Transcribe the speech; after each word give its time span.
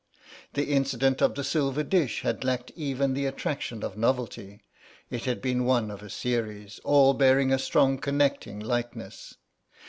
The 0.53 0.65
incident 0.73 1.21
of 1.21 1.35
the 1.35 1.43
silver 1.43 1.83
dish 1.83 2.21
had 2.23 2.43
lacked 2.43 2.71
even 2.75 3.13
the 3.13 3.27
attraction 3.27 3.83
of 3.83 3.95
novelty; 3.99 4.63
it 5.11 5.25
had 5.25 5.43
been 5.43 5.63
one 5.63 5.91
of 5.91 6.01
a 6.01 6.09
series, 6.09 6.79
all 6.83 7.13
bearing 7.13 7.53
a 7.53 7.59
strong 7.59 7.99
connecting 7.99 8.59
likeness. 8.59 9.35